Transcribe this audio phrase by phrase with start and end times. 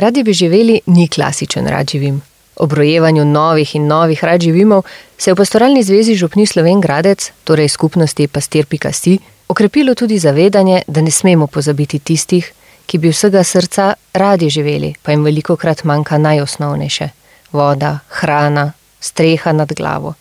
[0.00, 2.22] Radi bi živeli ni klasičen rad živim.
[2.56, 4.82] Ob rojevanju novih in novih rad živimov
[5.18, 9.18] se je v pastoralni zvezi Župni Sloven Gradec, torej skupnosti pastir.si,
[9.48, 12.52] okrepilo tudi zavedanje, da ne smemo pozabiti tistih,
[12.86, 17.08] ki bi vsega srca radi živeli, pa jim veliko krat manjka najosnovnejše:
[17.52, 20.14] voda, hrana, streha nad glavo.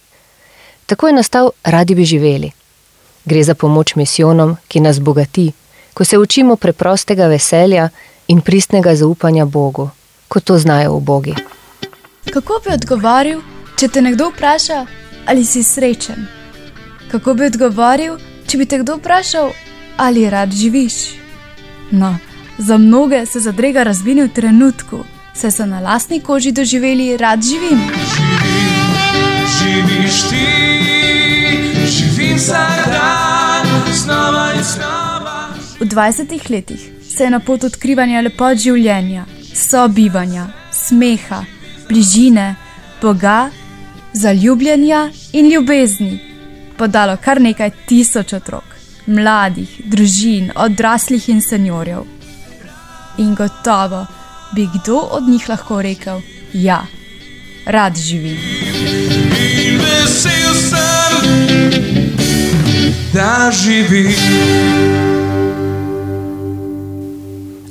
[0.85, 2.51] Tako je nastal Radi bi živeli.
[3.25, 5.51] Gre za pomoč misijonom, ki nas bogati,
[5.93, 7.89] ko se učimo preprostega veselja
[8.29, 9.89] in pristnega zaupanja Bogu,
[10.27, 11.35] kot to znajo v Bogi.
[12.33, 13.41] Kako bi odgovoril,
[13.79, 14.85] če te nekdo vpraša,
[15.25, 16.27] ali si srečen?
[17.11, 19.49] Kako bi odgovoril, če bi te kdo vprašal,
[19.97, 20.97] ali rad živiš?
[21.91, 22.17] No,
[22.57, 25.01] za mnoge se zadrega razvini v trenutku,
[25.33, 27.81] saj so na lastni koži doživeli, rad živim.
[28.13, 30.45] Živim, živiš ti,
[31.97, 33.67] živim vsak dan,
[34.03, 35.49] znova in znova.
[35.79, 41.41] V 20 letih se je na pot odkrivanja lepot življenja, sobivanja, smeha,
[41.89, 42.53] bližine,
[43.01, 43.49] Boga,
[44.15, 45.01] zaljubljenja
[45.35, 46.13] in ljubezni
[46.79, 48.63] podalo kar nekaj tisoč otrok,
[49.07, 52.07] mladih, družin, odraslih in seniorjev.
[53.19, 54.05] In gotovo
[54.55, 56.85] bi kdo od njih lahko rekel: Ja,
[57.65, 58.39] rad živim.
[59.67, 61.23] In vesel sem,
[63.11, 65.28] da živim.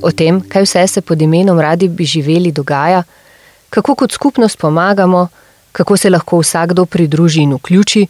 [0.03, 3.03] O tem, kaj vse se pod imenom Radi bi živeli dogaja,
[3.71, 5.29] kako kot skupnost pomagamo,
[5.73, 8.07] kako se lahko vsakdo pridruži in vključi,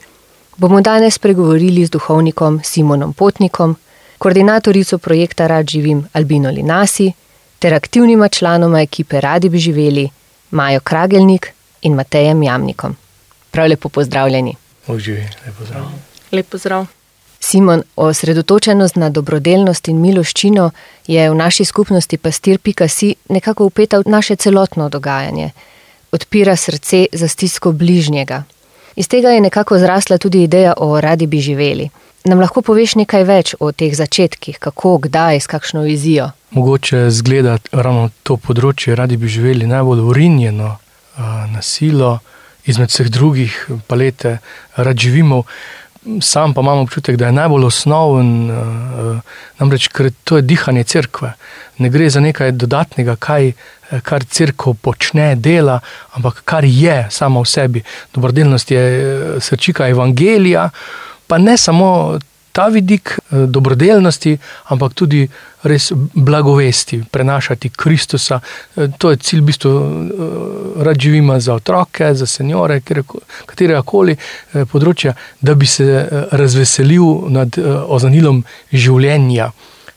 [0.56, 3.76] bomo danes pregovorili z duhovnikom Simonom Potnikom,
[4.18, 7.12] koordinatorico projekta Rad živim Albino Linasi
[7.58, 10.08] ter aktivnima članoma ekipe Radi bi živeli
[10.50, 12.96] Majo Kragelnik in Matejem Jamnikom.
[13.50, 14.54] Prav lepo pozdravljeni.
[14.86, 15.84] Uživi, lepo zdrav.
[16.32, 16.97] Lep pozdrav.
[17.40, 20.70] Simon, osredotočenost na dobrodelnost in miloščino
[21.06, 25.50] je v naši skupnosti pastir.si nekako upeta v naše celotno dogajanje.
[26.12, 28.42] Odpira srce za stisko bližnjega.
[28.96, 31.88] Iz tega je nekako zrasla tudi ideja o radi bi živeli.
[32.24, 36.30] Nam lahko poveš nekaj več o teh začetkih, kako, kdaj, s kakšno vizijo?
[36.50, 40.74] Mogoče zgleda ravno to področje, radi bi živeli najbolj urinjeno
[41.52, 42.18] na silo,
[42.66, 43.54] izmed vseh drugih
[43.86, 44.38] palete,
[44.76, 45.44] rad živimo.
[46.20, 48.28] Sam pa imam občutek, da je najbolj osnoven,
[49.58, 51.32] namreč ker to je dihanje cerkve.
[51.78, 53.52] Ne gre za nekaj dodatnega, kaj,
[54.02, 55.80] kar crkva počne, dela,
[56.16, 57.82] ampak kar je sama v sebi.
[58.14, 58.84] Dobrodelnost je
[59.40, 60.70] srčika evangelija,
[61.26, 62.18] pa ne samo
[62.58, 64.32] ta vidik dobrodelnosti,
[64.74, 65.20] ampak tudi
[65.62, 68.40] res blagovesti, prenašati Kristusa.
[68.98, 69.72] To je cilj, v bistvu,
[70.82, 74.16] rad živimo za otroke, za seniore, katerega koli
[74.72, 75.86] področja, da bi se
[76.34, 78.42] razveselil nad ozanilom
[78.74, 79.52] življenja.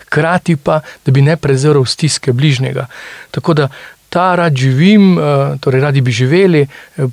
[0.05, 2.85] Hkrati pa, da bi ne prezrl stiske bližnjega.
[3.31, 3.71] Tako da
[4.11, 5.15] ta rad živim,
[5.63, 6.65] torej radi bi živeli,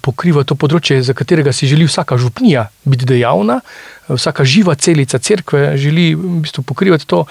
[0.02, 3.60] pokriva to področje, za katerega si želi vsaka župnija biti dejavna,
[4.08, 7.24] vsaka živa celica cerkve želi v bistvu pokrivati to.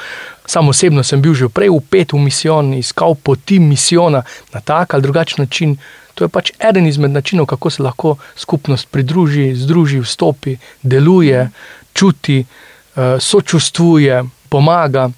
[0.45, 4.23] Sam osebno sem bil že prej upet v misijon, iskal poti misijona
[4.53, 5.77] na tak ali drugačen način.
[6.15, 11.49] To je pač eden izmed načinov, kako se lahko skupnost pridruži, združi, vstopi, deluje,
[11.93, 12.45] čuti,
[13.19, 15.09] sočustvuje, pomaga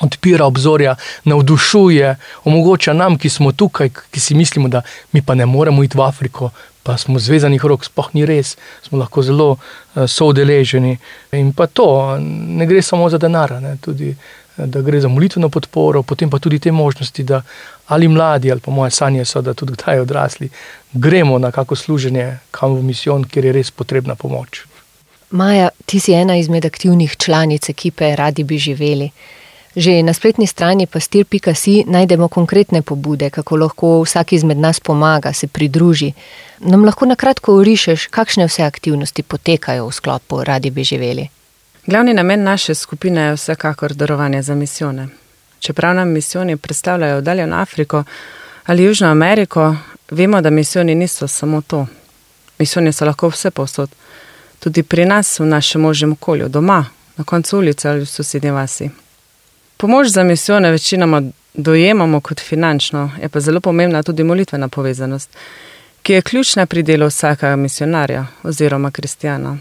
[0.00, 4.82] odpira obzorja, navdušuje, omogoča nam, ki smo tukaj, ki si mislimo, da
[5.12, 6.50] mi pa ne moremo iti v Afriko,
[6.84, 9.56] pa smo zvezanih rok, spoh ni res, smo lahko zelo
[9.94, 10.98] soudeleženi.
[11.40, 14.12] In pa to, ne gre samo za denar, ne, tudi
[14.56, 17.42] da gre za molitveno podporo, potem pa tudi te možnosti, da
[17.86, 20.48] ali mladi, ali pa moje sanje so, da tudi kdaj odrasli,
[20.92, 24.62] gremo na kako služenje kam v misijon, kjer je res potrebna pomoč.
[25.30, 29.10] Maja, ti si ena izmed aktivnih članic ekipe Radi bi živeli.
[29.76, 35.46] Že na spletni strani pastir.si najdemo konkretne pobude, kako lahko vsak izmed nas pomaga, se
[35.46, 36.12] pridruži.
[36.60, 41.28] Nam lahko na kratko urišeš, kakšne vse aktivnosti potekajo v sklopu Radi bi živeli.
[41.86, 45.08] Glavni namen naše skupine je vsekakor darovanje za misijone.
[45.58, 48.04] Čeprav nam misijoni predstavljajo oddaljeno Afriko
[48.66, 49.76] ali Južno Ameriko,
[50.10, 51.86] vemo, da misijoni niso samo to.
[52.58, 53.90] Misijoni so lahko vse posod.
[54.58, 56.84] Tudi pri nas, v našem možnem okolju, doma,
[57.16, 58.90] na koncu ulice ali v sosednji vasi.
[59.84, 61.22] Pomoč za misijone večinoma
[61.54, 65.30] dojemamo kot finančno, je pa zelo pomembna tudi molitvena povezanost,
[66.02, 69.58] ki je ključna pri delu vsakega misionarja oziroma kristjana.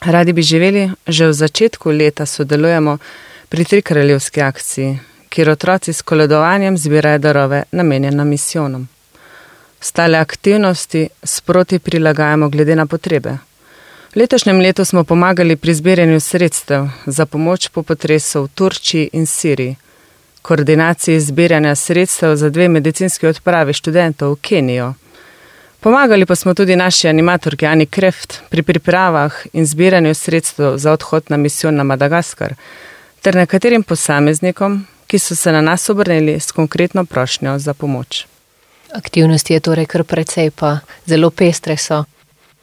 [0.00, 2.98] Radi bi živeli, že v začetku leta sodelujemo
[3.48, 4.98] pri tri kraljevski akciji,
[5.28, 8.88] kjer otroci s koledovanjem zbirajo darove namenjene misijonom.
[9.80, 13.38] Stale aktivnosti sproti prilagajamo glede na potrebe.
[14.10, 19.26] V letošnjem letu smo pomagali pri zbiranju sredstev za pomoč po potresu v Turčiji in
[19.26, 19.76] Siriji.
[20.42, 24.94] koordinaciji zbiranja sredstev za dve medicinski odpravi študentov v Kenijo.
[25.80, 31.24] Pomagali pa smo tudi naši animatorki Ani Kreft pri pripravah in zbiranju sredstev za odhod
[31.28, 32.54] na misijo na Madagaskar,
[33.22, 38.26] ter nekaterim posameznikom, ki so se na nas obrnili s konkretno prošnjo za pomoč.
[38.92, 42.04] Aktivnosti je torej kar precej, pa zelo pestre so.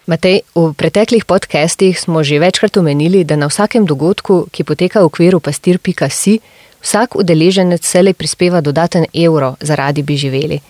[0.07, 5.11] Matej, v preteklih podcestih smo že večkrat omenili, da na vsakem dogodku, ki poteka v
[5.11, 6.39] okviru pastir.si,
[6.79, 10.61] vsak udeleženec selej prispeva dodaten evro, zaradi bi živeli.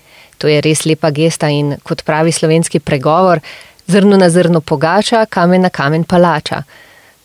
[0.42, 3.38] To je res lepa gesta in kot pravi slovenski pregovor,
[3.86, 6.63] zrno na zrno pogača, kamen na kamen palača.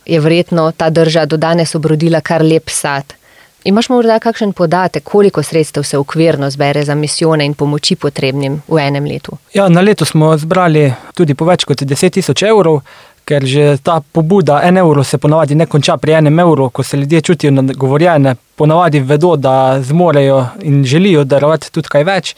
[0.05, 3.17] Je verjetno ta drža do danes obrodila kar lep sad.
[3.65, 8.79] Imaš morda kakšen podatek, koliko sredstev se ukvirno zbere za misijone in pomoči potrebnim v
[8.79, 9.37] enem letu?
[9.55, 12.81] Ja, na leto smo zbrali tudi po več kot 10 tisoč evrov,
[13.25, 16.97] ker že ta pobuda, en evro se ponavadi ne konča pri enem evru, ko se
[16.97, 22.35] ljudje čutijo nagovorjene, ponavadi vedo, da zmorejo in želijo darovati tudi kaj več.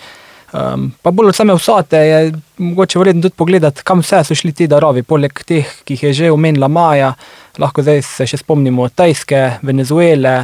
[0.55, 4.53] Um, pa bolj od same vsote je mogoče vredno tudi pogledati, kam vse so šli
[4.53, 7.15] ti darovi, poleg teh, ki jih je že omenila Maja,
[7.59, 10.37] lahko zdaj se še spomnimo Tajske, Venezuele,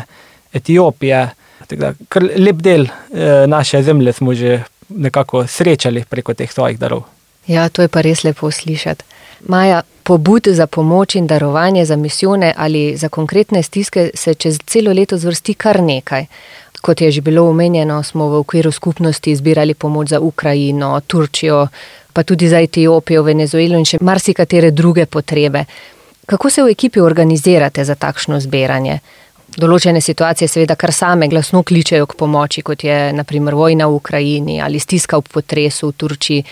[0.52, 1.29] Etiopije.
[1.70, 7.02] Da, kar lep del e, naše zemlje smo že nekako srečali preko teh svojih darov.
[7.47, 9.05] Ja, to je pa res lepo slišati.
[9.49, 14.93] Maja, pobud za pomoč in darovanje za misijone ali za konkretne stiske se čez celo
[14.93, 16.26] leto zvrsti kar nekaj.
[16.81, 21.69] Kot je že bilo omenjeno, smo v okviru skupnosti zbirali pomoč za Ukrajino, Turčijo,
[22.12, 25.64] pa tudi za Etiopijo, Venezuelo in še marsikatere druge potrebe.
[26.26, 28.99] Kako se v ekipi organizirate za takšno zbiranje?
[29.56, 34.61] Določene situacije seveda kar same glasno kličejo k pomoči, kot je naprimer vojna v Ukrajini
[34.62, 36.44] ali stiska v potresu v Turčiji.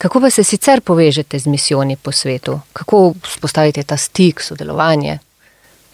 [0.00, 2.60] Kako pa se sicer povežete z misijoni po svetu?
[2.72, 5.18] Kako spostavite ta stik, sodelovanje?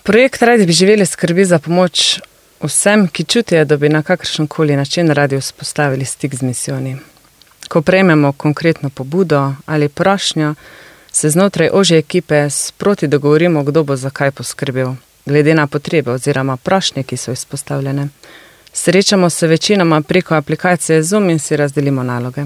[0.02, 2.20] Projekt Radi bi živeli skrbi za pomoč
[2.62, 6.96] vsem, ki čutijo, da bi na kakršen koli način radi vzpostavili stik z misijoni.
[7.69, 10.55] Ko prejmemo konkretno pobudo ali prošnjo,
[11.12, 14.94] se znotraj ožje ekipe sproti dogovorimo, kdo bo za kaj poskrbel,
[15.26, 18.08] glede na potrebe oziroma prošnje, ki so izpostavljene.
[18.73, 22.44] Srečamo se večinoma preko aplikacije Zoom in si razdelimo naloge.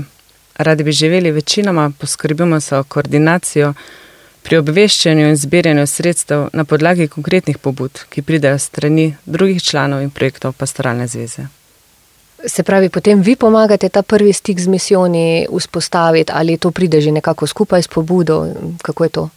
[0.56, 3.74] Radi bi živeli večinoma, poskrbimo za koordinacijo
[4.42, 10.10] pri obveščanju in zbiranju sredstev na podlagi konkretnih pobud, ki pridejo strani drugih članov in
[10.10, 11.46] projektov Pastoralne zveze.
[12.46, 17.10] Se pravi, potem vi pomagate ta prvi stik z misijoni vzpostaviti ali to pride že
[17.12, 18.46] nekako skupaj s pobudo?
[18.82, 19.28] Kako je to?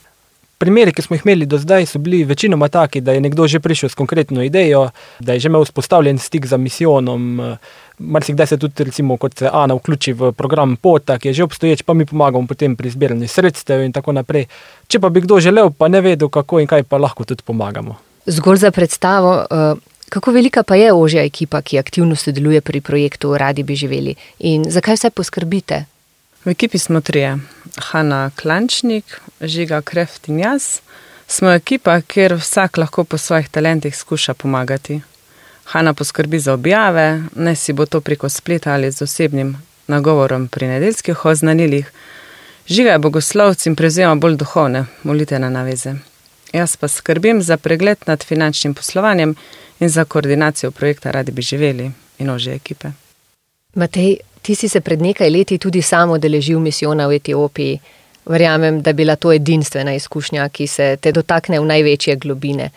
[0.63, 3.59] Primeri, ki smo jih imeli do zdaj, so bili večinoma taki, da je nekdo že
[3.59, 4.89] prišel s konkretno idejo,
[5.19, 7.57] da je že imel vzpostavljen stik za misijonom.
[7.99, 11.83] Marsikdaj se tudi, recimo, kot se Ana vključi v program POTA, ki je že obstoječ,
[11.83, 14.47] pa mi pomagamo potem pri zbiranju sredstev in tako naprej.
[14.87, 17.99] Če pa bi kdo želel, pa ne vedel, kako in kaj, pa lahko tudi pomagamo.
[18.25, 19.43] Zgolj za predstavo,
[20.09, 24.63] kako velika pa je ožja ekipa, ki aktivno sodeluje pri projektu Radi bi živeli in
[24.71, 25.85] zakaj vse poskrbite?
[26.45, 27.37] V ekipi smo trije.
[27.77, 30.79] Hanna Klančnik, Žiga Kreft in jaz.
[31.27, 35.01] Smo ekipa, kjer vsak lahko po svojih talentih skuša pomagati.
[35.65, 40.67] Hanna poskrbi za objave, ne si bo to preko spleta ali z osebnim nagovorom pri
[40.67, 41.91] nedeljskih oznanilih.
[42.67, 45.95] Žiga je bogoslovc in prevzema bolj duhovne molitene naveze.
[46.53, 49.35] Jaz pa skrbim za pregled nad finančnim poslovanjem
[49.79, 53.02] in za koordinacijo projekta Radi bi živeli in ože ekipe.
[53.73, 57.79] Matej, ti si se pred nekaj leti tudi sam odeležil misijona v Etiopiji.
[58.25, 62.69] Verjamem, da je bila to edinstvena izkušnja, ki se te dotakne v največje globine.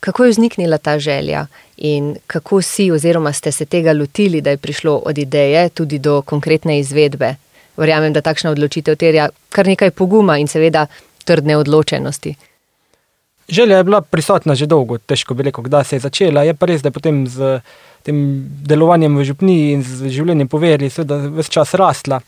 [0.00, 4.56] Kako je vzniknila ta želja in kako si oziroma ste se tega lotili, da je
[4.56, 7.34] prišlo od ideje tudi do konkretne izvedbe?
[7.76, 10.86] Verjamem, da takšna odločitev terja kar nekaj poguma in seveda
[11.24, 12.34] trdne odločenosti.
[13.52, 16.46] Želja je bila prisotna že dolgo, težko bi rekel, kdaj se je začela.
[16.48, 17.58] Je pa res, da je potem z
[18.02, 18.16] tem
[18.64, 22.22] delovanjem v župniji in z življenjem poveri, seveda vse čas rasla.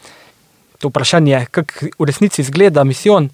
[0.83, 3.31] To vprašanje, kako v resnici izgleda misijon,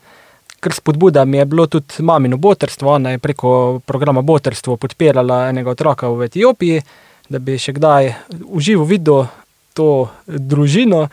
[0.61, 2.94] ker spodbuda mi je bilo tudi mamino botrstvo.
[2.94, 6.82] Ona je preko programa Botrstvo podpirala enega otroka v Etiopiji,
[7.28, 8.12] da bi še kdaj
[8.54, 9.25] uživo videl
[9.75, 11.09] to družino.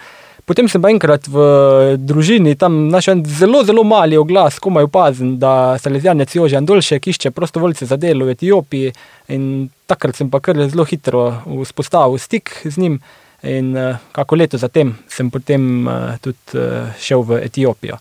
[0.48, 1.42] Potem sem pa enkrat v
[2.00, 7.32] družini tam našel zelo, zelo mali oglas, komaj opazen, da se lezijanec Jožan Dolšek išče
[7.36, 8.94] prostovoljce za delo v Etiopiji.
[9.36, 12.96] In takrat sem pa kar zelo hitro vzpostavil stik z njim.
[13.44, 13.76] In
[14.16, 15.84] kako leto zatem sem potem
[16.24, 16.64] tudi
[16.96, 18.00] šel v Etiopijo.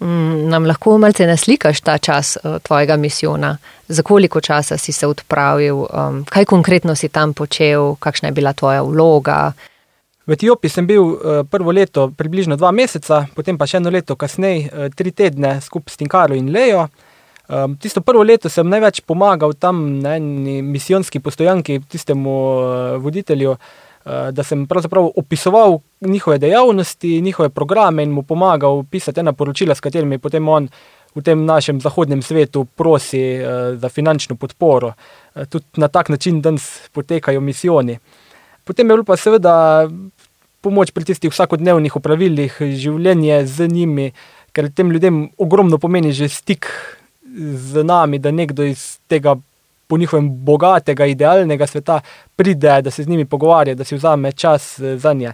[0.00, 3.56] Nam lahko malce naslikaš ta čas tvojega misijona?
[3.88, 5.82] Za koliko časa si se odpravil,
[6.30, 9.52] kaj konkretno si tam počel, kakšna je bila tvoja vloga?
[10.26, 11.16] V Etiopiji sem bil
[11.50, 15.96] prvo leto približno dva meseca, potem pa še eno leto kasneje, tri tedne skupaj s
[15.96, 16.88] Tinkaro in Lejo.
[17.50, 23.56] Um, tisto prvo leto sem največ pomagal tam na eni misijonski postojanki, tistemu uh, voditelju,
[24.06, 29.80] da sem pravzaprav opisoval njihove dejavnosti, njihove programe in mu pomagal pisati ena poročila, s
[29.80, 30.68] katerimi potem on
[31.14, 33.20] v tem našem zahodnem svetu prosi
[33.76, 34.94] za finančno podporo.
[35.48, 37.98] Tudi na tak način danes potekajo misijoni.
[38.70, 39.90] Potem je bilo pa seveda
[40.62, 44.12] pomoč pri tistih vsakodnevnih opravilih, življenje z njimi,
[44.54, 46.70] ker tem ljudem ogromno pomeni že stik
[47.34, 49.34] z nami, da nekdo iz tega
[49.90, 51.98] po njihovem bogatega, idealnega sveta
[52.38, 55.32] pride, da se z njimi pogovarja, da si vzame čas eh, za nje.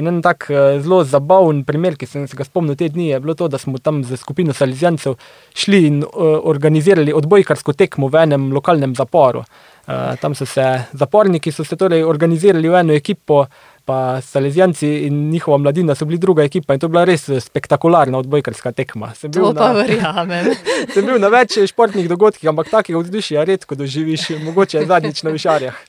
[0.00, 3.20] In en tak eh, zelo zabaven primer, ki sem se ga spomnil te dni, je
[3.20, 5.18] bilo to, da smo tam z skupino Salizijancev
[5.54, 9.44] šli in uh, organizirali odbojkarsko tekmo v enem lokalnem zaporu.
[9.88, 13.46] Uh, tam so se zaporniki so se torej organizirali v eno ekipo,
[13.88, 18.18] pa Salezijanci in njihova mladina so bili druga ekipa in to je bila res spektakularna
[18.18, 19.14] odbojkarska tekma.
[19.14, 20.50] Sem bil, To pa na, verjamem.
[20.92, 25.80] sem bil na več športnih dogodkih, ampak takega vzdušja redko doživiš, mogoče zadnjič na višarjah.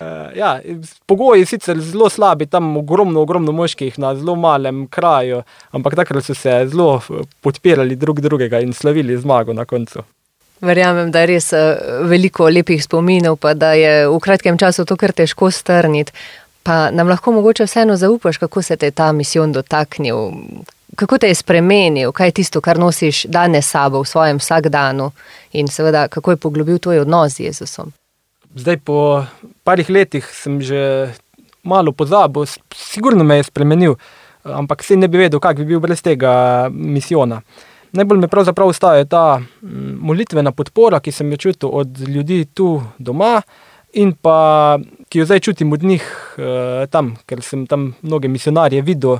[0.00, 0.54] Uh, ja,
[1.06, 5.42] pogoji sicer zelo slabi, tam ogromno, ogromno moških na zelo malem kraju,
[5.76, 10.08] ampak takrat so se zelo eh, podpirali drug drugega in slavili zmago na koncu.
[10.62, 14.96] Verjamem, da je res eh, veliko lepih spominov, pa da je v kratkem času to
[14.96, 16.14] kar težko strniti.
[16.62, 20.30] Pa nam lahko mogoče vseeno zaupaš, kako se te je ta misijon dotaknil,
[20.96, 25.10] kako te je spremenil, kaj je tisto, kar nosiš danes sabo v svojem vsakdanu
[25.52, 27.90] in seveda kako je poglobil tvoj odnos z Jezusom.
[28.54, 29.24] Zdaj, po
[29.64, 31.10] parih letih sem že
[31.64, 33.94] malo pozabil, sigurno me je spremenil,
[34.44, 37.40] ampak se ne bi vedel, kak bi bil brez tega misijona.
[37.92, 42.82] Najbolj me pravzaprav ustaje ta mm, molitvena podpora, ki sem jo čutil od ljudi tu
[42.98, 43.42] doma
[43.92, 46.04] in pa ki jo zdaj čutim od njih
[46.38, 49.18] eh, tam, ker sem tam mnoge misionarje videl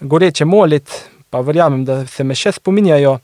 [0.00, 0.92] goreče moliti,
[1.30, 3.18] pa verjamem, da se me še spominjajo.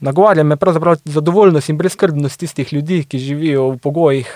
[0.00, 4.32] Nagovarja me pravzaprav zadovoljnost in brezkrbnost tistih ljudi, ki živijo v pogojih,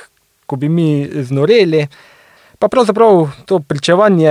[0.47, 1.88] ko bi mi znoreli.
[2.59, 4.31] Pa pravzaprav to pričevanje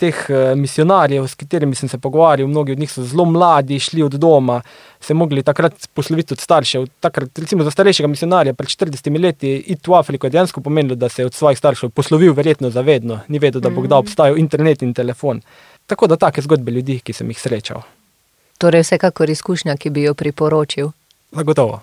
[0.00, 4.02] teh eh, misionarjev, s katerimi sem se pogovarjal, mnogi od njih so zelo mladi, šli
[4.02, 4.60] od doma,
[5.00, 6.86] se mogli takrat posloviti od staršev.
[7.00, 11.08] Takrat, recimo za starejšega misionarja pred 40 leti iti v Afriko je dejansko pomenilo, da
[11.08, 14.82] se je od svojih staršev poslovil verjetno zavedno, ni vedel, da bo kdaj obstajal internet
[14.82, 15.40] in telefon.
[15.86, 17.82] Tako da take zgodbe ljudi, ki sem jih srečal.
[18.58, 20.90] Torej, vsekakor izkušnja, ki bi jo priporočil.
[21.32, 21.80] Zagotovo.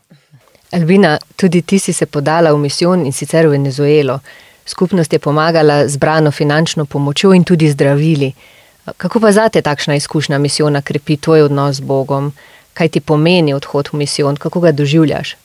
[0.71, 4.19] Albina, tudi ti si se podala v misijon in sicer v Venezuelo.
[4.67, 8.33] Skupnost je pomagala z brano finančno pomočjo in tudi zdravili.
[8.97, 12.33] Kako pa zate takšna izkušnja misijona krepi tvoj odnos z Bogom?
[12.73, 15.35] Kaj ti pomeni odhod v misijon, kako ga doživljaš?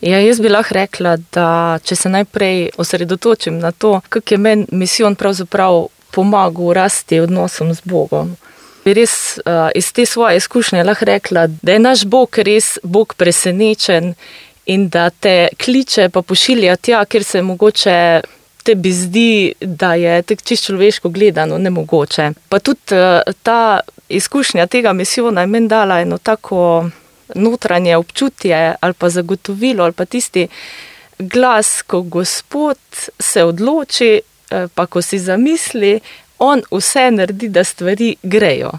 [0.00, 4.66] Ja, jaz bi lahko rekla, da če se najprej osredotočim na to, kako je meni
[4.72, 8.36] misijon pravzaprav pomagal rasti odnosom z Bogom.
[8.84, 13.14] Bi res uh, iz te svoje izkušnje lahko rekla, da je naš Bog res Bog
[13.14, 14.14] presenečen
[14.66, 18.20] in da te kliče pa pošilja tja, kjer se mogoče
[18.62, 22.30] tebi zdi, da je tako čisto človeško gledano nemogoče.
[22.48, 26.90] Pa tudi uh, ta izkušnja tega misijona je meni dala eno tako
[27.34, 30.48] notranje občutje ali pa zagotovilo ali pa tisti
[31.20, 32.78] glas, ko Gospod
[33.18, 36.00] se odloči, eh, pa ko si zamisli,
[36.38, 38.72] on vse naredi, da stvari grejo.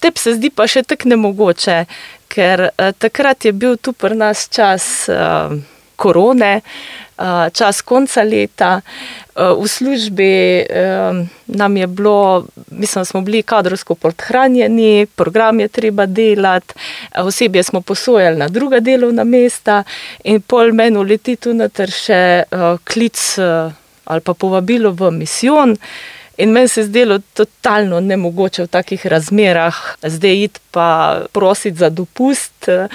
[0.00, 1.84] Tebi se zdi pa še tako nemogoče,
[2.28, 5.56] ker eh, takrat je bil tu pri nas čas eh,
[6.02, 8.80] korone, eh, čas konca leta.
[8.80, 10.66] Eh, v službi eh,
[11.46, 16.74] nam je bilo, mislim, smo bili kadrovsko podhranjeni, program je treba delati,
[17.16, 19.82] osebje smo posojali na druga delovna mesta
[20.24, 22.44] in pol meni uleti tu noter še
[22.84, 23.18] klic
[24.04, 25.76] ali pa povabilo v misijon.
[26.36, 31.90] In meni se je zdelo totalno nemogoče v takih razmerah, zdaj iti pa prositi za
[31.90, 32.68] dopust.
[32.68, 32.88] eh,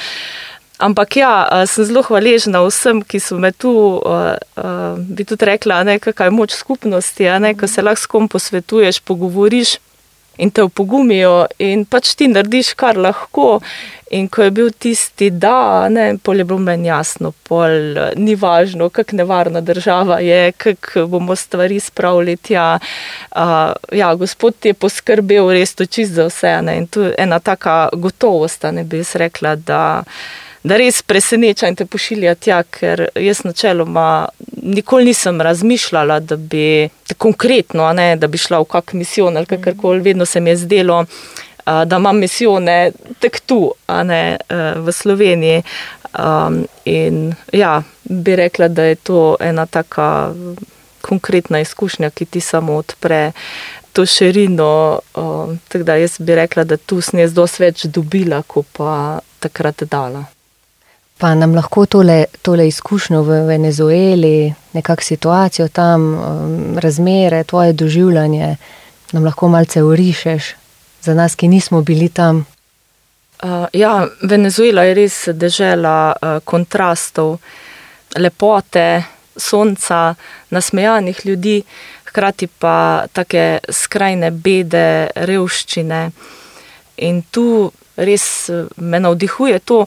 [0.77, 3.71] Ampak ja, sem zelo hvaležna vsem, ki so me tu,
[4.05, 8.05] eh, eh, bi tudi rekla, ne, kakšna je moč skupnosti, ne, ko se lahko s
[8.05, 9.77] kom posvetuješ, pogovoriš
[10.37, 13.59] in te opogumijo in pač ti narediš, kar lahko.
[14.13, 18.87] In ko je bil tisti da, ne, pol je bilo meni jasno, pol ni važno,
[18.89, 22.79] kako nevarna država je, kako bomo stvari spravili tja.
[23.35, 26.61] Uh, ja, gospod je poskrbel res to čist za vse.
[26.61, 29.81] Ne, in tu je ena taka gotovost, ne bi jaz rekla, da
[30.67, 34.27] da res preseneča in te pošilja tja, ker jaz načeloma
[34.63, 40.03] nikoli nisem razmišljala, da bi konkretno, ne, da bi šla v kak misijon ali kakorkoli,
[40.03, 41.05] vedno se mi je zdelo,
[41.65, 45.63] da imam misijone tek tu, a ne e, v Sloveniji.
[46.17, 50.33] Um, in ja, bi rekla, da je to ena taka
[51.01, 53.31] konkretna izkušnja, ki ti samo odpre
[53.93, 54.99] to širino.
[55.15, 59.19] Um, tako da jaz bi rekla, da tu sem jaz dosti več dobila, kot pa
[59.43, 60.23] takrat dala.
[61.17, 68.55] Pa nam lahko tole, tole izkušnjo v Venezueli, nekakšno situacijo tam, um, razmere, tvoje doživljanje,
[69.11, 70.53] nam lahko malce urišeš,
[71.01, 72.45] za nas, ki nismo bili tam.
[73.43, 77.39] Uh, ja, Venezuela je res dežela uh, kontrastov,
[78.17, 79.03] lepote,
[79.37, 80.15] sonca,
[80.49, 81.63] nasmejanih ljudi,
[82.05, 86.01] hkrati pa take skrajne bede, revščine.
[87.09, 89.83] In tu res uh, me navdihuje to,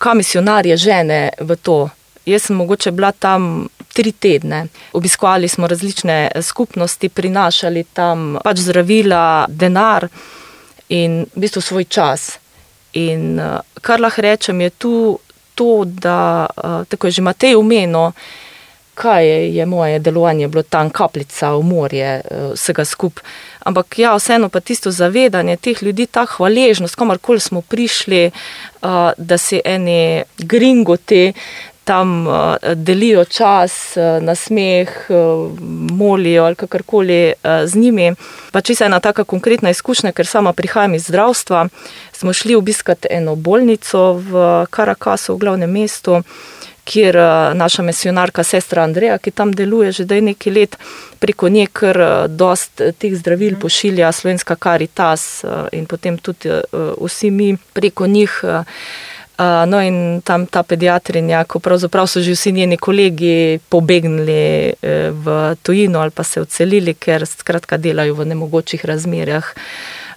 [0.00, 1.88] kaj misionarje žene v to.
[2.26, 4.66] Jaz sem mogoče bila tam tri tedne.
[4.92, 10.08] Obiskovali smo različne skupnosti, prinašali tam pač zdravila, denar
[10.88, 12.38] in v bistvu svoj čas.
[12.92, 14.94] In uh, kar lahko rečem, je tu
[15.54, 18.12] to, da uh, tako je že Matej umeno,
[18.94, 22.20] kaj je, je moje delovanje bilo tam, kapljica v morje,
[22.54, 23.24] vsega skupaj.
[23.64, 29.38] Ampak ja, vseeno pa tisto zavedanje teh ljudi, ta hvaležnost, kamorkoli smo prišli, uh, da
[29.38, 31.32] si eni gringoti
[31.84, 35.50] tam uh, delijo čas, uh, na smeh, uh,
[35.90, 38.12] molijo ali kakorkoli uh, z njimi.
[38.52, 41.66] Pa če se ena taka konkretna izkušnja, ker sama prihajam iz zdravstva,
[42.12, 46.22] smo šli obiskati eno bolnico v Karakasu, v glavnem mestu,
[46.90, 47.16] kjer
[47.54, 50.76] naša misionarka, sestra Andreja, ki tam deluje že daj nekaj let,
[51.22, 58.06] preko nje kar dost teh zdravil pošilja slovenska Karitas in potem tudi vsi mi preko
[58.06, 58.42] njih.
[59.40, 64.34] No, in tam ta pediatrinja, ko pravzaprav so že vsi njeni kolegi pobegnili
[64.68, 69.54] eh, v tujino ali pa se odselili, ker skratka delajo v nemogočih razmerah.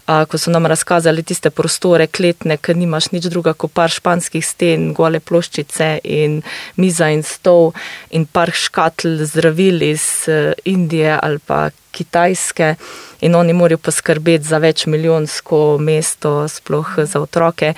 [0.03, 4.89] Ko so nam razkazali tiste prostore, kletne, ker nimaš nič druga kot par španskih sten,
[4.93, 6.41] gole ploščice in
[6.75, 7.71] miza in stol
[8.11, 12.75] in par škatl zdravil iz uh, Indije ali pa Kitajske.
[13.23, 17.71] In oni morajo poskrbeti za več milijonsko mesto, sploh za otroke.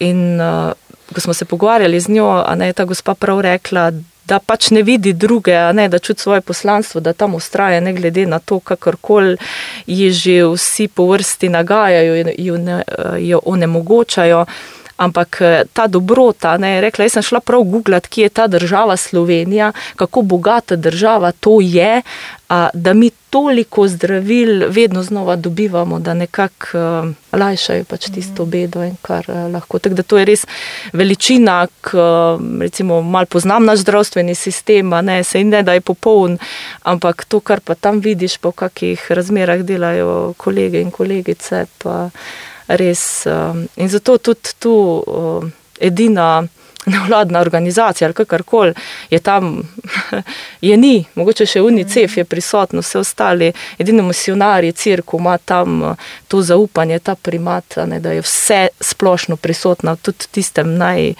[0.00, 0.72] In uh,
[1.12, 3.90] ko smo se pogovarjali z njo, a ne je ta gospa prav rekla,
[4.30, 8.26] da pač ne vidi druge, ne da čuti svoje poslanstvo, da tam ustraja, ne glede
[8.26, 9.36] na to, kakorkoli
[9.86, 12.82] ji že vsi po vrsti nagajajo in jo, ne,
[13.18, 14.44] jo onemogočajo.
[15.00, 15.38] Ampak
[15.72, 20.22] ta dobrota, ne, rekla, jaz sem šla prav googlat, kje je ta država Slovenija, kako
[20.22, 22.02] bogata država to je,
[22.48, 28.82] a, da mi toliko zdravil vedno znova dobivamo, da nekako uh, lajšajo pač tisto bedo
[28.84, 29.78] in kar uh, lahko.
[29.78, 30.44] Tako da to je res
[30.92, 35.80] veličina, k, uh, recimo mal poznam naš zdravstveni sistem, ne, se in ne da je
[35.80, 36.38] popoln,
[36.82, 42.10] ampak to, kar pa tam vidiš, po kakih razmerah delajo kolege in kolegice, pa
[42.78, 43.26] res.
[43.26, 44.74] Uh, in zato tudi tu
[45.06, 45.44] uh,
[45.80, 46.42] edina
[46.86, 48.74] nevladna organizacija ali kakorkoli
[49.10, 49.62] je tam,
[50.60, 55.94] je ni, mogoče še UNICEF je prisotno, vse ostali, edino misionarji, crkva ima tam eh,
[56.28, 61.14] to zaupanje, ta primat, ne, da je vse splošno prisotno, tudi tistem naj.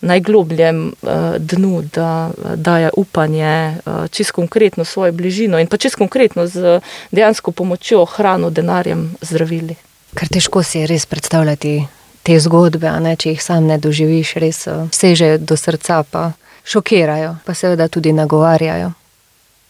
[0.00, 6.46] Najglobljem uh, dnu, da daje upanje, uh, čisto konkretno svojo bližino in pa čisto konkretno
[6.46, 6.80] z
[7.12, 9.76] dejansko pomočjo, hrano, denarjem, zdravili.
[10.14, 11.74] Kar težko si res predstavljati
[12.22, 16.30] te zgodbe, ne, če jih sam ne doživiš, res eh, sežejo do srca, pa
[16.64, 18.92] šokirajo, pa seveda tudi nagovarjajo.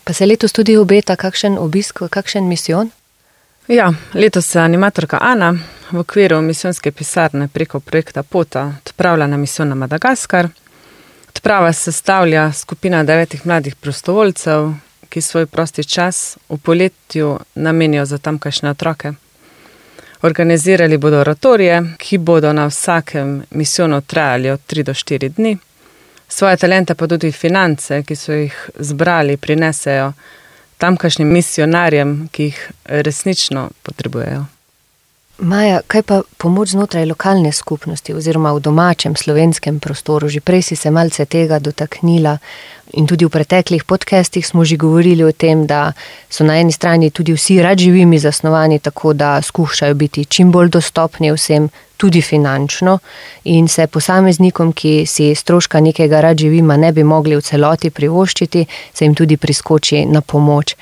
[0.04, 2.90] Pa se letos tudi obeta kakšen obisk, kakšen misijon?
[3.68, 5.52] Ja, letos se animatorka Ana
[5.90, 10.48] v okviru misijonske pisarne preko projekta Pota odpravlja na misijo na Madagaskar.
[11.28, 14.72] Odprava se stavlja skupina devetih mladih prostovoljcev,
[15.08, 19.12] ki svoj prosti čas v poletju namenijo za tamkajšnje otroke.
[20.22, 25.58] Organizirali bodo oratorije, ki bodo na vsakem misijonu trajali od 3 do 4 dni.
[26.28, 30.12] Svoje talente pa tudi finance, ki so jih zbrali, prinesejo
[30.78, 34.44] tamkajšnjim misionarjem, ki jih resnično potrebujejo.
[35.40, 40.28] Maja, kaj pa pomoč znotraj lokalne skupnosti oziroma v domačem slovenskem prostoru?
[40.28, 42.36] Že prej si se malce tega dotaknila
[42.92, 45.92] in tudi v preteklih podcestih smo že govorili o tem, da
[46.28, 50.68] so na eni strani tudi vsi rad živimi zasnovani tako, da skušajo biti čim bolj
[50.68, 52.98] dostopni vsem, tudi finančno
[53.44, 58.66] in se posameznikom, ki si stroška nekega rad živima ne bi mogli v celoti privoščiti,
[58.92, 60.76] se jim tudi priskoči na pomoč.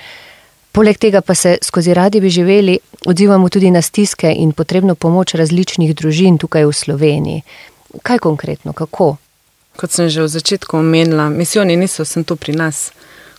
[0.79, 5.35] Poleg tega pa se skozi radi bi živeli odzivamo tudi na stiske in potrebno pomoč
[5.35, 7.43] različnih družin tukaj v Sloveniji.
[8.03, 9.17] Kaj konkretno, kako?
[9.77, 12.93] Kot sem že v začetku omenila, misijoni niso sem tu pri nas,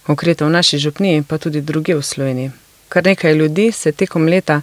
[0.04, 2.52] konkretno v naši župniji, pa tudi druge v Sloveniji.
[2.90, 4.62] Kar nekaj ljudi se tekom leta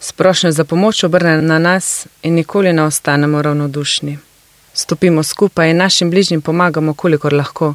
[0.00, 4.18] sprošnjo za pomoč obrne na nas in nikoli ne ostanemo ravnodušni.
[4.74, 7.74] Stopimo skupaj in našim bližnjim pomagamo, kolikor lahko.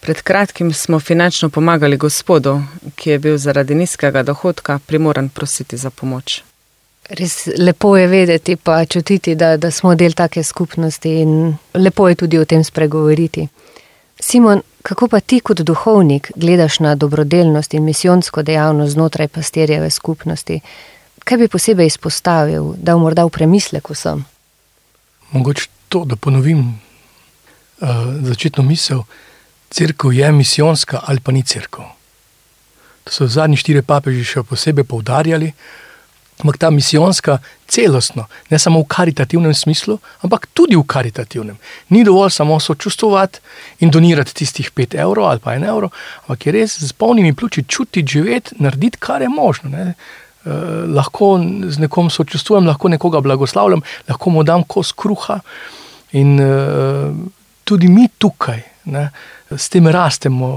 [0.00, 2.62] Pred kratkim smo finančno pomagali gospodu,
[2.94, 6.42] ki je bil zaradi nizkega dohodka primoran prositi za pomoč.
[7.10, 12.14] Res lepo je vedeti, pa čutiti, da, da smo del take skupnosti in lepo je
[12.14, 13.48] tudi o tem spregovoriti.
[14.20, 20.60] Simon, kako pa ti kot duhovnik gledaš na dobrodelnost in misijonsko dejavnost znotraj pastirjeve skupnosti?
[21.24, 24.24] Kaj bi posebej izpostavil, da morda v premisleku sem?
[25.30, 27.88] Mogoče to, da ponovim uh,
[28.22, 29.02] začetno misel,
[29.70, 31.84] crkva je misijonska ali pa ni crkva.
[33.04, 35.52] To so zadnji štiri papeži še posebej poudarjali,
[36.40, 41.58] ampak ta misijonska celostno, ne samo v karitativnem smislu, ampak tudi v karitativnem.
[41.88, 43.40] Ni dovolj samo sočustvovati
[43.84, 45.90] in donirati tistih pet evrov ali pa en evro,
[46.24, 49.70] ampak je res z polnimi pljuči čutiti, živeti, narediti, kar je možno.
[49.70, 49.94] Ne.
[50.40, 50.50] Eh,
[50.88, 51.36] lahko
[51.68, 55.40] z nekom sočustvujem, lahko nekoga blagoslavljam, lahko mu dam kos kruha.
[56.16, 57.12] In eh,
[57.64, 59.10] tudi mi tukaj, ne,
[59.50, 60.48] s tem rastemo,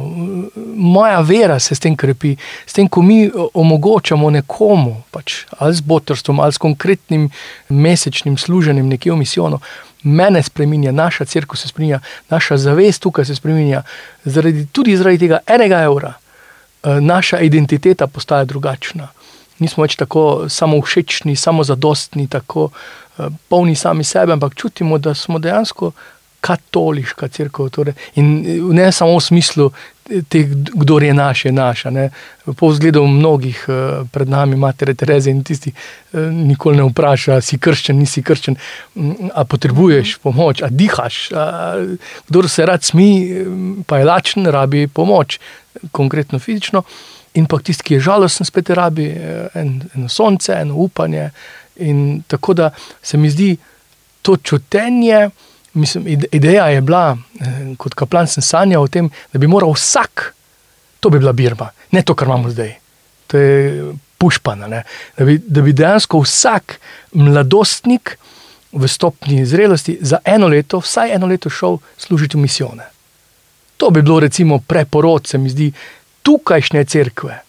[0.76, 5.82] moja vera se s tem krepi, s tem, ko mi omogočamo nekomu, pač, ali z
[5.82, 7.30] botrstvom, ali s konkretnim
[7.70, 9.60] mesečnim služenjem nekje v misijono.
[10.04, 13.84] Mene spremenja, naša crkva se spremenja, naša zavest tukaj se spremenja,
[14.26, 19.10] zaradi, tudi zaradi tega enega evra, eh, naša identiteta postaja drugačna.
[19.60, 22.72] Nismo več tako samo všečni, samo zadostni, tako uh,
[23.48, 25.92] polni sami sebe, ampak čutimo, da smo dejansko
[26.44, 27.70] katoliška crkva.
[27.72, 27.96] Torej.
[28.20, 28.34] In
[28.76, 29.70] ne samo v smislu,
[30.74, 31.90] kdo je naš, je naša.
[31.90, 32.10] Ne.
[32.60, 37.58] Po vzgledu mnogih uh, pred nami, matere Tereze in tisti, uh, nikoli ne vpraša, si
[37.58, 38.60] krščen, nisi krščen,
[39.34, 41.32] a potrebuješ pomoč, a dihaš.
[41.32, 41.48] A,
[42.28, 43.10] kdo se rad smi,
[43.88, 45.40] pa je lačen, rabi pomoč,
[45.92, 46.84] konkretno fizično.
[47.34, 51.32] In pa tisti, ki je žalosten, spet rabi eh, en, eno sonce, eno upanje.
[51.82, 52.70] In tako da
[53.02, 53.56] se mi zdi
[54.22, 55.30] to čutenje.
[55.74, 60.34] Mislim, ideja je bila, eh, kot kaplan sem sanjal o tem, da bi moral vsak,
[61.00, 62.76] to bi bila Birma, ne to, kar imamo zdaj.
[63.28, 64.84] To je pušpana.
[65.18, 66.80] Da bi, da bi dejansko vsak
[67.14, 68.18] mladostnik
[68.72, 72.86] v stopni zrelosti za eno leto, vsaj eno leto šel služiti v misijone.
[73.78, 75.72] To bi bilo recimo preporod, se mi zdi,
[76.22, 77.40] tukajšnje cerkve.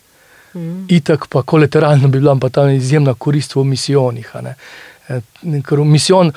[0.54, 0.86] Mm.
[0.88, 4.32] Itak pa kolateralno bi bila pa ta izjemna korist v misijonih.
[5.08, 5.20] Eh,
[5.66, 6.32] ker misijon,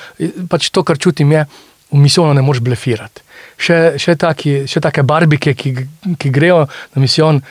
[0.49, 1.45] pač to, kar čutim, je,
[1.91, 3.23] v misijono ne moreš blefirati.
[3.57, 5.73] Še, še, taki, še take barbike, ki,
[6.19, 7.41] ki grejo na misijon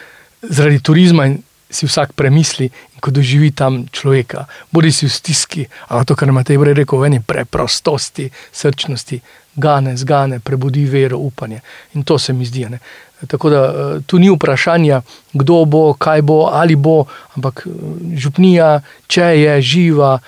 [0.43, 2.69] zaradi turizma in si vsak premisli,
[3.03, 7.03] ko doživi tam človeka, bodi si v stiski, ali to, kar ima te brej rekel,
[7.03, 9.19] v eni preprostosti, srčnosti,
[9.57, 11.61] gane, zgane, prebudi vero, upanje.
[11.95, 12.67] In to se mi zdi.
[12.71, 12.79] Ne?
[13.27, 17.71] Tako da eh, tu ni vprašanja, kdo bo, kaj bo, ali bo, ampak eh,
[18.15, 20.19] župnija, če je živa,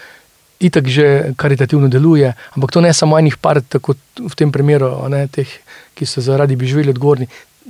[0.60, 5.26] itak že karitativno deluje, ampak to ne samo enih par, tako v tem primeru, ne,
[5.28, 5.46] teh,
[5.94, 7.28] ki so zaradi bi živeli odgovorni,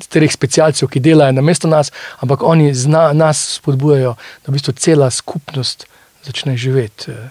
[0.08, 1.90] treh specialcev, ki delajo na mesto nas,
[2.22, 5.86] ampak oni zna, nas spodbujajo, da v bistvu cela skupnost
[6.24, 7.30] začne živeti eh,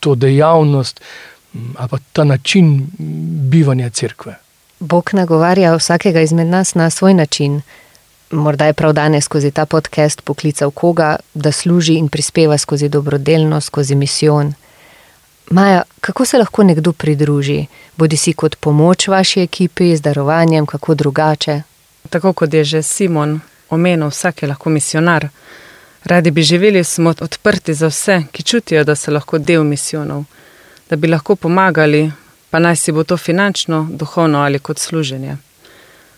[0.00, 1.00] to dejavnost
[1.52, 2.86] mm, ali pa ta način
[3.50, 4.36] bivanja crkve.
[4.80, 7.62] Bog nagovarja vsakega izmed nas na svoj način.
[8.30, 13.66] Morda je prav danes skozi ta podcast poklical koga, da služi in prispeva skozi dobrodelnost,
[13.66, 14.54] skozi misijon.
[15.50, 20.94] Maja, kako se lahko nekdo pridruži, bodi si kot pomoč vaši ekipi, z darovanjem, kako
[20.94, 21.62] drugače?
[22.10, 25.28] Tako kot je že Simon omenil, vsak je lahko misionar.
[26.04, 30.24] Radi bi živeli, smo odprti za vse, ki čutijo, da so lahko del misijonov,
[30.90, 32.12] da bi lahko pomagali,
[32.50, 35.36] pa naj si bo to finančno, duhovno ali kot služenje.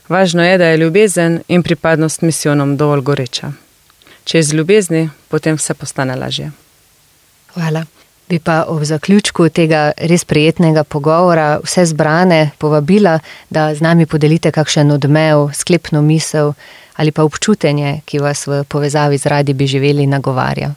[0.08, 3.52] Važno je, da je ljubezen in pripadnost misijonom dovolj goreča.
[4.24, 6.50] Če je z ljubezni, potem vse postane lažje.
[7.54, 7.97] Hvala.
[8.28, 13.18] Bi pa ob zaključku tega res prijetnega pogovora vse zbrane povabila,
[13.50, 16.52] da z nami podelite kakšen odmev, sklepno misel
[16.98, 20.72] ali pa občutenje, ki vas v povezavi z radi bi živeli nagovarja.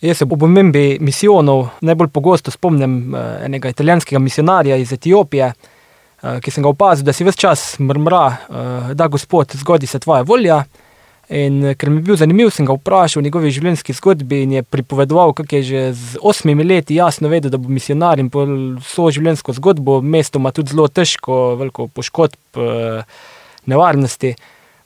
[0.00, 6.40] Jaz se ob omembi misijonov najbolj pogosto spomnim eh, enega italijanskega misionarja iz Etiopije, eh,
[6.40, 10.22] ki sem ga opazil, da si vse čas mrmra, eh, da gospod, zgodi se tvoja
[10.22, 10.62] volja.
[11.28, 14.52] In eh, ker mi je bil zanimiv, sem ga vprašal o njegovi življenjski zgodbi in
[14.56, 18.46] je pripovedoval, kako je že z osmimi leti jasno vedel, da bo misionar in po
[18.80, 23.02] svojo življenjsko zgodbo, mesto ima tudi zelo težko, veliko poškodb, eh,
[23.68, 24.34] nevarnosti.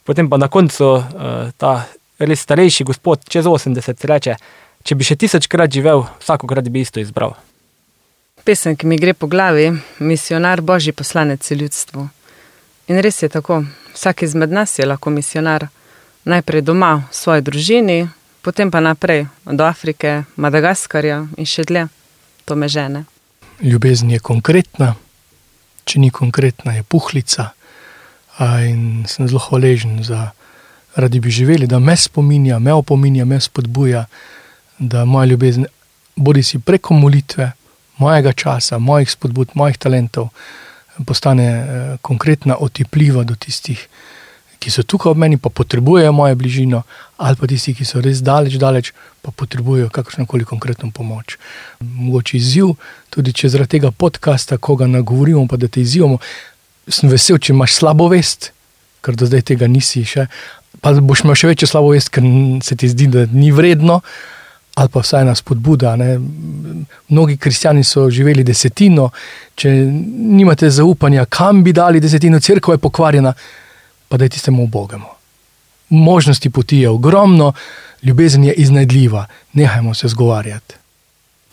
[0.03, 1.87] Potem pa na koncu eh, ta
[2.19, 4.35] res starejši gospod, čez 80, reče:
[4.83, 7.37] Če bi še tisočkrat živel, vsakokrat bi isto izbral.
[8.43, 9.69] Pesem, ki mi gre po glavi,
[10.03, 12.09] misionar božji poslanec ljudstvu.
[12.91, 13.61] In res je tako,
[13.95, 15.69] vsak izmed nas je lahko misionar
[16.25, 17.99] najprej doma v svoji družini,
[18.43, 21.89] potem pa naprej do Afrike, Madagaskarja in še dlje.
[22.45, 23.05] To me žene.
[23.63, 24.95] Ljubezen je konkretna,
[25.87, 27.53] če ni konkretna, je puhlica.
[28.43, 30.33] In sem zelo hvaležen za
[30.97, 34.07] radi bi živeli, da me spominja, me opominja, me spodbuja,
[34.79, 35.67] da moja ljubezen
[36.17, 37.53] bodi si preko molitve,
[37.99, 40.29] mojega časa, mojih spodbud, mojih talentov,
[41.07, 43.89] postane eh, konkretna, otipljiva do tistih, ki
[44.71, 46.83] so tukaj ob meni, pa potrebujejo mojo bližino,
[47.17, 51.39] ali pa tisti, ki so res daleč, daleč, pa potrebujejo kakršno koli konkretno pomoč.
[51.81, 52.75] Mogoče izziv,
[53.11, 56.19] tudi če zaradi tega podcasta, ko ga nagovorimo, pa da te izzivamo,
[56.89, 58.53] sem vesel, če imaš slabo vest,
[59.03, 60.27] ker do zdaj tega nisi še.
[60.83, 62.27] Pa boš imel še večjo slabo vest, ker
[62.63, 64.01] se ti zdi, da ni vredno,
[64.75, 65.97] ali pa vsaj ena spodbuda.
[66.01, 66.15] Ne.
[67.09, 69.11] Mnogi kristijani so živeli desetino,
[69.55, 73.35] če nimate zaupanja, kam bi dali desetino, crkva je pokvarjena,
[74.13, 75.07] pa da je tistemu Bogemu.
[75.89, 77.53] Možnosti poti je ogromno,
[78.03, 80.75] ljubezen je iznajdljiva, nehajmo se zgovarjati.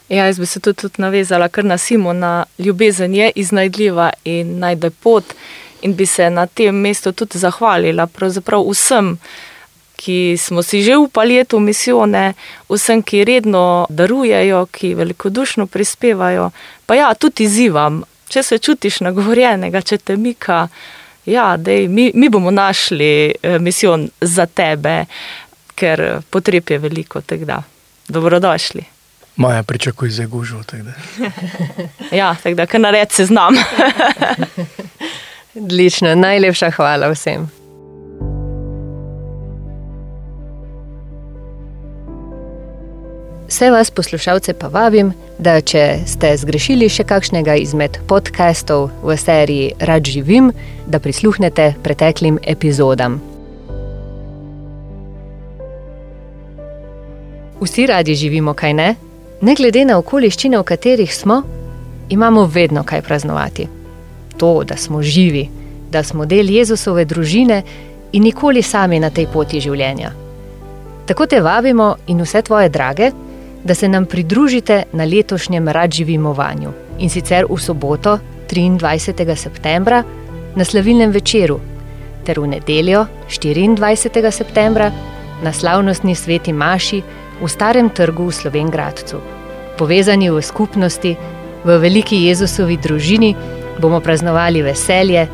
[0.09, 2.45] Ja, jaz bi se tudi, tudi navezala kar na Simona.
[2.57, 5.23] Ljubezen je iznajdljiva in najde pot,
[5.81, 8.07] in bi se na tem mestu tudi zahvalila
[8.71, 9.17] vsem,
[9.95, 12.33] ki smo si že upali v misijone,
[12.69, 16.51] vsem, ki redno darujejo, ki velikodušno prispevajo.
[16.85, 20.67] Pa ja, tudi izzivam, če se čutiš nagovorjenega, če te mika,
[21.31, 25.05] ja, dej, mi, mi bomo našli eh, misijon za tebe,
[25.75, 27.61] ker potreb je veliko tega.
[28.07, 28.83] Dobrodošli.
[29.35, 30.63] Maja pričakuje za gužvo.
[32.11, 33.55] ja, tako da, kar nared se znam.
[35.55, 37.58] Odlično, najlepša hvala vsem.
[43.49, 49.71] Vse vas poslušalce pa vabim, da če ste zgrešili še kakšnega izmed podkastov v seriji
[49.89, 50.51] Rad živim,
[50.85, 53.15] da prisluhnete preteklim epizodam.
[57.61, 58.89] Vsi radi živimo, kaj ne?
[59.41, 61.39] Ne glede na okoliščine, v katerih smo,
[62.09, 63.65] imamo vedno kaj praznovati.
[64.37, 65.47] To, da smo živi,
[65.89, 67.63] da smo del Jezusove družine
[68.13, 70.13] in nikoli sami na tej poti življenja.
[71.09, 73.09] Tako te vabimo in vse tvoje drage
[73.63, 78.19] da se nam pridružite na letošnjem radživimovanju in sicer v soboto,
[78.49, 79.35] 23.
[79.35, 80.03] septembra,
[80.55, 81.59] na slavilnem večeru,
[82.25, 84.31] ter v nedeljo, 24.
[84.31, 84.91] septembra,
[85.43, 87.01] na slavnostni sveti Maši
[87.41, 89.21] v Starem trgu v Slovengradcu.
[89.77, 91.15] Povezani v skupnosti,
[91.63, 93.35] v veliki Jezusovi družini,
[93.79, 95.27] bomo praznovali veselje,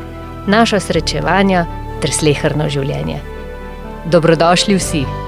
[0.46, 1.66] naša srečevanja
[2.00, 3.18] ter slehrno življenje.
[4.06, 5.25] Dobrodošli vsi!